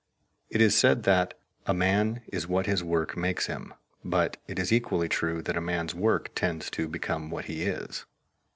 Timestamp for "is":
0.61-0.75, 2.25-2.47, 4.57-4.73, 7.65-8.07